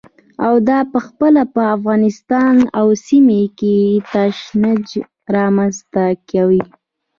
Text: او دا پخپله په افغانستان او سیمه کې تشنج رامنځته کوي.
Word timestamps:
او 0.45 0.53
دا 0.69 0.79
پخپله 0.93 1.43
په 1.53 1.61
افغانستان 1.75 2.55
او 2.79 2.87
سیمه 3.07 3.39
کې 3.59 3.75
تشنج 4.11 4.87
رامنځته 5.35 6.05
کوي. 6.29 6.63